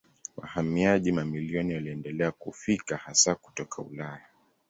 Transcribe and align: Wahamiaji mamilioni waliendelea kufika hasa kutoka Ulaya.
Wahamiaji 0.37 1.11
mamilioni 1.11 1.73
waliendelea 1.73 2.31
kufika 2.31 2.97
hasa 2.97 3.35
kutoka 3.35 3.81
Ulaya. 3.81 4.25